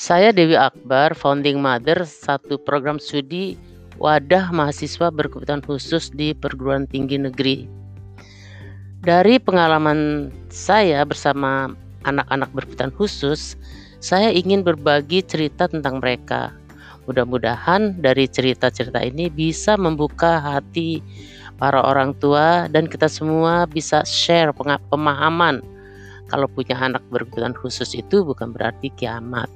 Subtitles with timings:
[0.00, 3.60] Saya Dewi Akbar, founding mother satu program studi
[4.00, 7.68] wadah mahasiswa berkebutuhan khusus di perguruan tinggi negeri.
[9.04, 11.76] Dari pengalaman saya bersama
[12.08, 13.60] anak-anak berkebutuhan khusus,
[14.00, 16.48] saya ingin berbagi cerita tentang mereka.
[17.04, 21.04] Mudah-mudahan dari cerita-cerita ini bisa membuka hati
[21.60, 24.56] para orang tua dan kita semua bisa share
[24.88, 25.60] pemahaman
[26.32, 29.52] kalau punya anak berkebutuhan khusus itu bukan berarti kiamat.